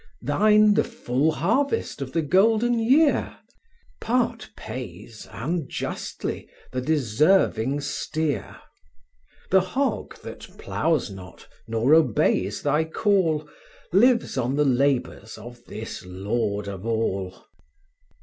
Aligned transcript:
Thine 0.23 0.73
the 0.73 0.83
full 0.83 1.31
harvest 1.31 2.01
of 2.01 2.11
the 2.11 2.23
golden 2.23 2.79
year? 2.79 3.37
Part 3.99 4.49
pays, 4.57 5.27
and 5.31 5.69
justly, 5.69 6.49
the 6.71 6.81
deserving 6.81 7.81
steer: 7.81 8.57
The 9.51 9.61
hog, 9.61 10.19
that 10.23 10.47
ploughs 10.57 11.11
not 11.11 11.47
nor 11.67 11.93
obeys 11.93 12.63
thy 12.63 12.83
call, 12.83 13.47
Lives 13.93 14.39
on 14.39 14.55
the 14.55 14.65
labours 14.65 15.37
of 15.37 15.63
this 15.65 16.03
lord 16.03 16.67
of 16.67 16.83
all. 16.83 17.45